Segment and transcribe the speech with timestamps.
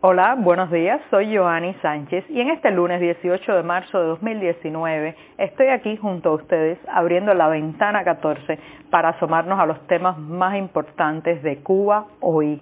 [0.00, 5.16] Hola, buenos días, soy Joanny Sánchez y en este lunes 18 de marzo de 2019
[5.38, 8.58] estoy aquí junto a ustedes abriendo la ventana 14
[8.90, 12.60] para asomarnos a los temas más importantes de Cuba hoy.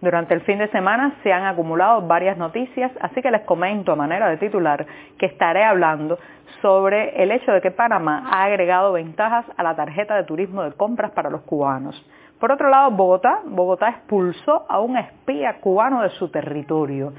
[0.00, 3.96] Durante el fin de semana se han acumulado varias noticias, así que les comento a
[3.96, 4.86] manera de titular
[5.18, 6.18] que estaré hablando
[6.60, 10.72] sobre el hecho de que Panamá ha agregado ventajas a la tarjeta de turismo de
[10.72, 11.96] compras para los cubanos.
[12.44, 17.14] Por otro lado, Bogotá, Bogotá expulsó a un espía cubano de su territorio.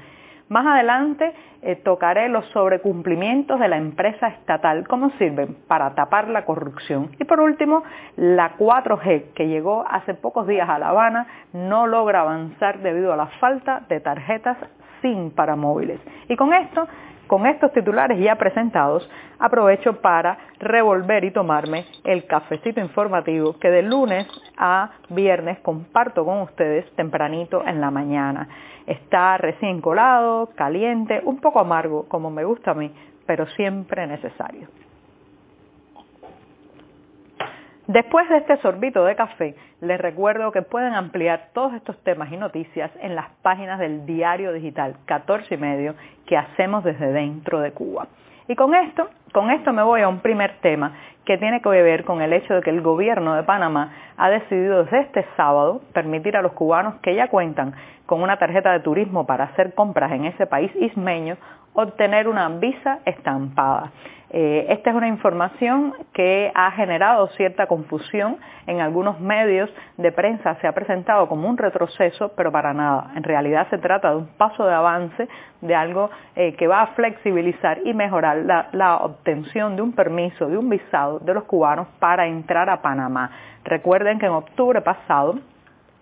[0.48, 6.44] Más adelante eh, tocaré los sobrecumplimientos de la empresa estatal, cómo sirven para tapar la
[6.44, 7.10] corrupción.
[7.18, 7.82] Y por último,
[8.14, 13.16] la 4G, que llegó hace pocos días a La Habana, no logra avanzar debido a
[13.16, 14.58] la falta de tarjetas
[15.02, 15.98] SIM para móviles.
[16.28, 16.86] Y con esto
[17.26, 23.82] con estos titulares ya presentados, aprovecho para revolver y tomarme el cafecito informativo que de
[23.82, 28.48] lunes a viernes comparto con ustedes tempranito en la mañana.
[28.86, 32.92] Está recién colado, caliente, un poco amargo como me gusta a mí,
[33.26, 34.68] pero siempre necesario.
[37.88, 42.36] Después de este sorbito de café, les recuerdo que pueden ampliar todos estos temas y
[42.36, 45.94] noticias en las páginas del diario digital 14 y medio
[46.26, 48.08] que hacemos desde dentro de Cuba.
[48.48, 52.04] Y con esto, con esto me voy a un primer tema que tiene que ver
[52.04, 56.36] con el hecho de que el gobierno de Panamá ha decidido desde este sábado permitir
[56.36, 57.74] a los cubanos que ya cuentan
[58.06, 61.36] con una tarjeta de turismo para hacer compras en ese país ismeño
[61.76, 63.92] obtener una visa estampada.
[64.30, 70.56] Eh, esta es una información que ha generado cierta confusión en algunos medios de prensa.
[70.60, 73.12] Se ha presentado como un retroceso, pero para nada.
[73.14, 75.28] En realidad se trata de un paso de avance,
[75.60, 78.38] de algo eh, que va a flexibilizar y mejorar
[78.72, 83.30] la obtención de un permiso, de un visado de los cubanos para entrar a Panamá.
[83.64, 85.38] Recuerden que en octubre pasado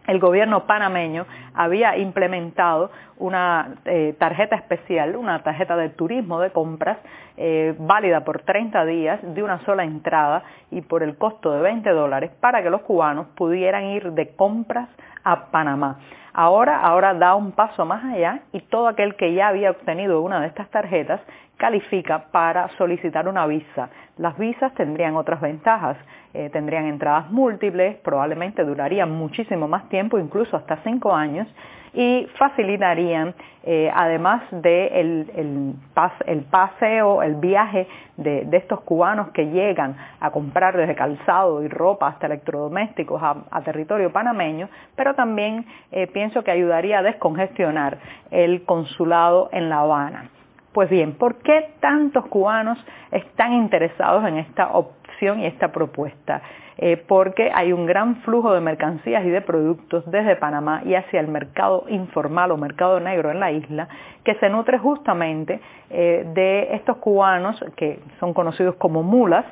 [0.07, 6.99] el gobierno panameño había implementado una eh, tarjeta especial, una tarjeta de turismo de compras
[7.37, 11.91] eh, válida por 30 días de una sola entrada y por el costo de 20
[11.91, 14.89] dólares para que los cubanos pudieran ir de compras
[15.23, 15.99] a Panamá.
[16.37, 20.41] Ahora, ahora da un paso más allá y todo aquel que ya había obtenido una
[20.41, 21.21] de estas tarjetas
[21.57, 23.89] califica para solicitar una visa.
[24.19, 25.97] Las visas tendrían otras ventajas,
[26.33, 31.47] eh, tendrían entradas múltiples, probablemente durarían muchísimo más tiempo, incluso hasta cinco años,
[31.93, 33.33] y facilitarían,
[33.67, 37.89] eh, además de el, paseo, el viaje
[38.19, 44.13] de, estos cubanos que llegan a comprar desde calzado y ropa hasta electrodomésticos a, territorio
[44.13, 47.97] panameño, pero también eh, pienso que ayudaría a descongestionar
[48.31, 50.29] el consulado en La Habana.
[50.75, 52.77] Pues bien, ¿por qué tantos cubanos
[53.13, 56.43] están interesados en esta opción y esta propuesta?
[56.79, 61.21] Eh, porque hay un gran flujo de mercancías y de productos desde Panamá y hacia
[61.21, 63.87] el mercado informal o mercado negro en la isla,
[64.25, 69.45] que se nutre justamente eh, de estos cubanos que son conocidos como mulas,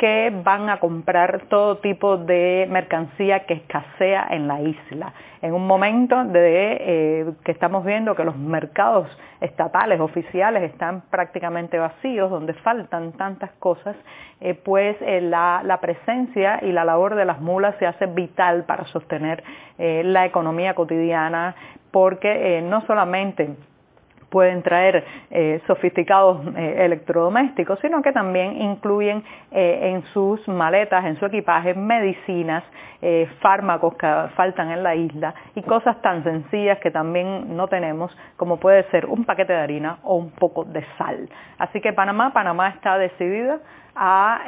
[0.00, 5.12] que van a comprar todo tipo de mercancía que escasea en la isla.
[5.42, 9.06] En un momento de eh, que estamos viendo que los mercados
[9.42, 13.94] estatales, oficiales, están prácticamente vacíos, donde faltan tantas cosas,
[14.40, 18.86] eh, pues eh, la, presencia y la labor de las mulas se hace vital para
[18.86, 19.44] sostener
[19.76, 21.54] la economía cotidiana,
[21.90, 23.54] porque no solamente
[24.30, 31.18] pueden traer eh, sofisticados eh, electrodomésticos, sino que también incluyen eh, en sus maletas, en
[31.18, 32.64] su equipaje, medicinas,
[33.40, 38.58] fármacos que faltan en la isla y cosas tan sencillas que también no tenemos como
[38.58, 41.26] puede ser un paquete de harina o un poco de sal.
[41.56, 43.58] Así que Panamá, Panamá está decidida
[43.96, 44.42] a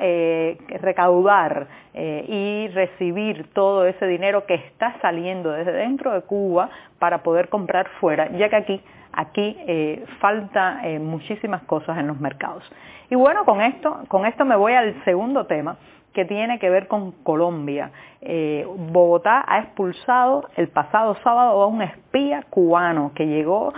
[0.82, 6.68] recaudar y recibir todo ese dinero que está saliendo desde dentro de Cuba
[6.98, 12.20] para poder comprar fuera, ya que aquí Aquí eh, falta eh, muchísimas cosas en los
[12.20, 12.64] mercados.
[13.10, 15.76] Y bueno, con esto, con esto me voy al segundo tema
[16.14, 17.90] que tiene que ver con Colombia.
[18.20, 23.72] Eh, Bogotá ha expulsado el pasado sábado a un espía cubano que llegó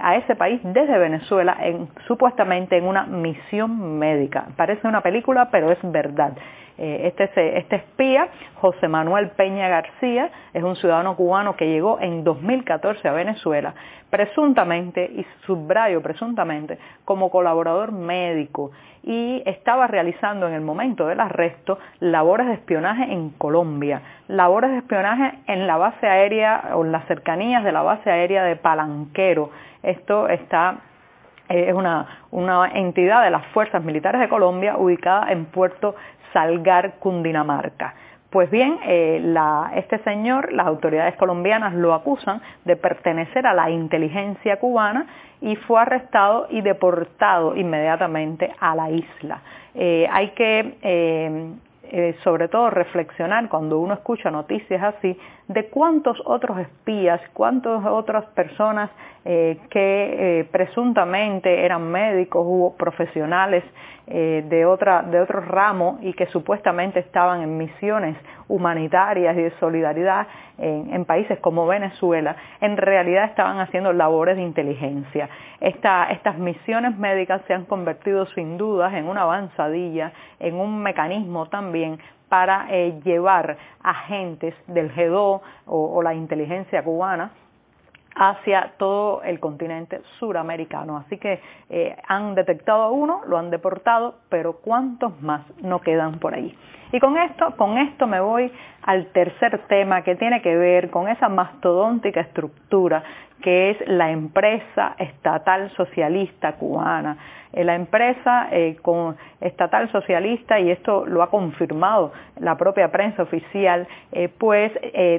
[0.00, 1.56] a ese país desde Venezuela,
[2.06, 4.48] supuestamente en una misión médica.
[4.56, 6.34] Parece una película, pero es verdad.
[6.76, 13.06] Este, este, espía, José Manuel Peña García, es un ciudadano cubano que llegó en 2014
[13.06, 13.74] a Venezuela,
[14.10, 18.72] presuntamente, y subrayo presuntamente, como colaborador médico
[19.06, 24.78] y estaba realizando en el momento del arresto labores de espionaje en Colombia, labores de
[24.78, 29.50] espionaje en la base aérea o en las cercanías de la base aérea de Palanquero.
[29.82, 30.93] Esto está eh,
[31.48, 35.94] es una, una entidad de las Fuerzas Militares de Colombia ubicada en Puerto
[36.32, 37.94] Salgar, Cundinamarca.
[38.34, 39.22] Pues bien, eh,
[39.76, 45.06] este señor, las autoridades colombianas lo acusan de pertenecer a la inteligencia cubana
[45.40, 49.40] y fue arrestado y deportado inmediatamente a la isla.
[49.76, 51.52] Eh, hay que eh,
[52.22, 58.90] sobre todo reflexionar cuando uno escucha noticias así de cuántos otros espías, cuántas otras personas
[59.24, 63.64] que presuntamente eran médicos u profesionales
[64.06, 68.14] eh, de, otra, de otro ramo y que supuestamente estaban en misiones
[68.48, 70.26] humanitarias y de solidaridad
[70.58, 75.28] en, países como Venezuela, en realidad estaban haciendo labores de inteligencia.
[75.60, 81.98] estas misiones médicas se han convertido sin dudas en una avanzadilla, en un mecanismo también
[82.28, 87.30] para eh, llevar agentes del GEDO o la inteligencia cubana
[88.14, 90.98] hacia todo el continente suramericano.
[90.98, 96.18] Así que eh, han detectado a uno, lo han deportado, pero ¿cuántos más no quedan
[96.18, 96.56] por ahí?
[96.92, 98.50] Y con esto, con esto me voy
[98.82, 103.02] al tercer tema que tiene que ver con esa mastodóntica estructura
[103.44, 107.18] que es la empresa estatal socialista cubana.
[107.52, 108.74] Eh, la empresa eh,
[109.42, 114.72] estatal socialista, y esto lo ha confirmado la propia prensa oficial, eh, pues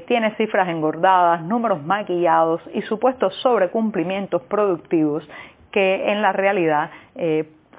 [0.07, 5.29] tiene cifras engordadas, números maquillados y supuestos sobrecumplimientos productivos
[5.71, 6.89] que en la realidad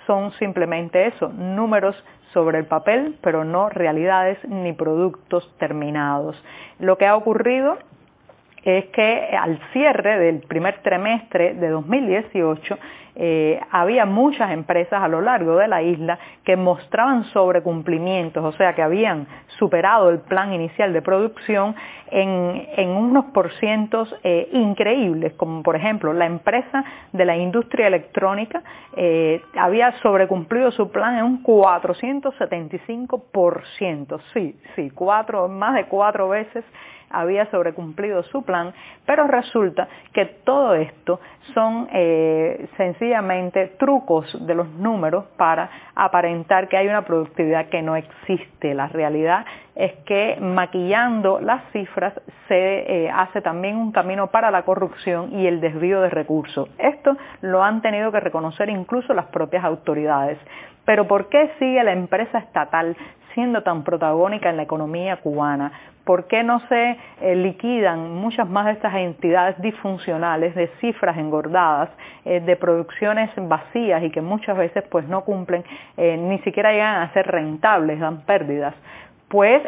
[0.07, 1.97] son simplemente eso, números
[2.37, 6.37] sobre el papel, pero no realidades ni productos terminados.
[6.79, 7.79] Lo que ha ocurrido
[8.67, 12.77] es que al cierre del primer trimestre de 2018
[13.19, 18.75] eh, había muchas empresas a lo largo de la isla que mostraban sobrecumplimientos, o sea
[18.75, 19.27] que habían
[19.59, 21.75] superado el plan inicial de producción
[22.11, 28.65] en, unos porcientos eh, increíbles, como por ejemplo la empresa de la industria electrónica
[28.97, 36.65] eh, había sobrecumplido su plan en un 475%, sí, sí, cuatro, más de cuatro veces
[37.11, 38.73] había sobrecumplido su plan,
[39.05, 41.21] pero resulta que todo esto
[41.55, 47.97] son eh, sencillamente trucos de los números para aparentar que hay una productividad que no
[47.97, 48.75] existe.
[48.75, 49.45] La realidad
[49.75, 52.15] es que maquillando las cifras
[52.49, 56.69] se eh, hace también un camino para la corrupción y el desvío de recursos.
[56.79, 60.39] Esto lo han tenido que reconocer incluso las propias autoridades.
[60.85, 62.97] Pero ¿por qué sigue la empresa estatal
[63.37, 65.71] siendo tan protagónica en la economía cubana?
[66.05, 71.91] ¿Por qué no se eh, liquidan muchas más de estas entidades disfuncionales de cifras engordadas,
[72.25, 75.65] eh, de producciones vacías y que muchas veces pues no cumplen,
[75.97, 78.75] eh, ni siquiera llegan a ser rentables, dan pérdidas?
[79.29, 79.61] pues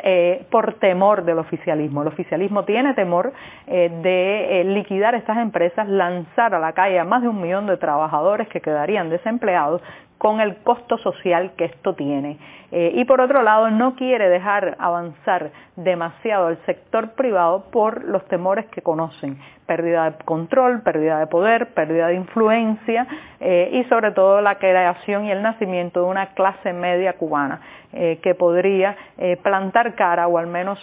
[0.51, 2.03] por temor del oficialismo.
[2.03, 3.33] El oficialismo tiene temor
[3.67, 8.47] de liquidar estas empresas, lanzar a la calle a más de un millón de trabajadores
[8.49, 9.83] que quedarían desempleados
[10.19, 12.39] con el costo social que esto tiene.
[12.71, 18.27] Eh, y por otro lado, no quiere dejar avanzar demasiado el sector privado por los
[18.27, 23.07] temores que conocen, pérdida de control, pérdida de poder, pérdida de influencia
[23.41, 27.61] eh, y sobre todo la creación y el nacimiento de una clase media cubana
[27.93, 28.97] eh, que podría
[29.43, 30.79] plantar cara o al menos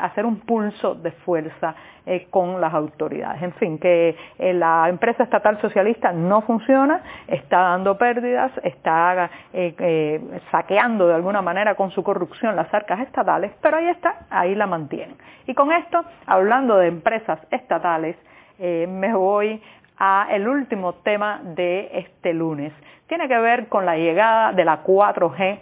[0.00, 1.74] hacer un pulso de fuerza
[2.08, 3.42] eh, con las autoridades.
[3.42, 10.20] En fin, que eh, la empresa estatal socialista no funciona, está dando pérdidas, está eh,
[10.52, 14.68] saqueando de alguna manera con su corrupción las arcas estatales, pero ahí está, ahí la
[14.68, 15.16] mantienen.
[15.48, 18.16] Y con esto, hablando de empresas estatales,
[18.60, 19.60] me voy
[19.98, 22.72] a el último tema de este lunes.
[23.08, 25.58] Tiene que ver con la llegada de la 4G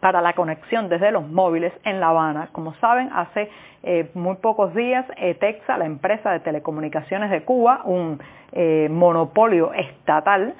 [0.00, 2.48] para la conexión desde los móviles en La Habana.
[2.52, 3.50] Como saben, hace
[3.82, 8.20] eh, muy pocos días ETEXA, la empresa de telecomunicaciones de Cuba, un
[8.52, 10.54] eh, monopolio estatal,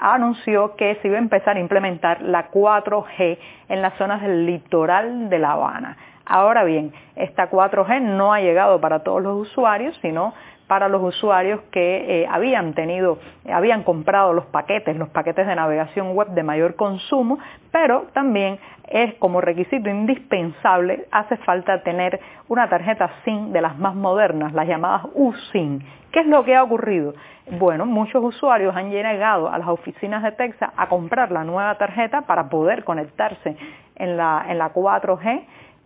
[0.00, 3.36] anunció que se iba a empezar a implementar la 4G
[3.68, 5.98] en las zonas del litoral de La Habana.
[6.24, 10.32] Ahora bien, esta 4G no ha llegado para todos los usuarios, sino
[10.66, 13.18] para los usuarios que eh, habían tenido,
[13.52, 17.38] habían comprado los paquetes, los paquetes de navegación web de mayor consumo,
[17.70, 23.94] pero también es como requisito indispensable, hace falta tener una tarjeta SIM de las más
[23.94, 25.80] modernas, las llamadas USIM.
[26.10, 27.14] ¿Qué es lo que ha ocurrido?
[27.58, 32.22] Bueno, muchos usuarios han llegado a las oficinas de Texas a comprar la nueva tarjeta
[32.22, 33.56] para poder conectarse
[33.96, 35.42] en la, en la 4G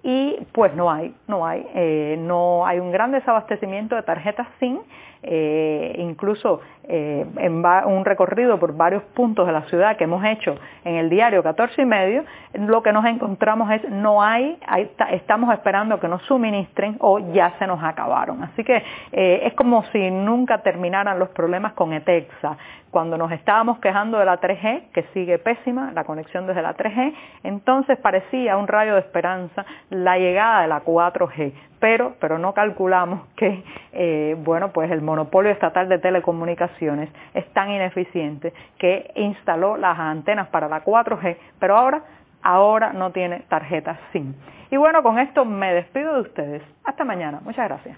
[0.06, 4.78] y pues no hay, no hay, eh, no hay un gran desabastecimiento de tarjetas SIM,
[5.22, 10.54] eh, incluso eh, en un recorrido por varios puntos de la ciudad que hemos hecho
[10.84, 14.58] en el diario 14 y medio, lo que nos encontramos es no hay,
[15.10, 18.42] estamos esperando que nos suministren o ya se nos acabaron.
[18.42, 18.82] Así que
[19.12, 22.56] es como si nunca terminaran los problemas con ETEXA.
[22.90, 27.14] Cuando nos estábamos quejando de la 3G, que sigue pésima, la conexión desde la 3G,
[27.42, 33.26] entonces parecía un rayo de esperanza la llegada de la 4G, pero, pero no calculamos
[33.36, 39.98] que eh, bueno, pues el monopolio estatal de telecomunicaciones es tan ineficiente que instaló las
[39.98, 42.02] antenas para la 4G, pero ahora,
[42.42, 44.34] ahora no tiene tarjeta SIM.
[44.70, 46.62] Y bueno, con esto me despido de ustedes.
[46.84, 47.40] Hasta mañana.
[47.42, 47.96] Muchas gracias.